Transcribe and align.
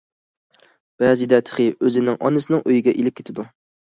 بەزىدە 1.03 1.37
تېخى 1.49 1.67
ئۆزىنىڭ 1.73 2.17
ئانىسىنىڭ 2.29 2.65
ئۆيىگە 2.71 2.95
ئېلىپ 3.03 3.21
كېتىدۇ. 3.21 3.47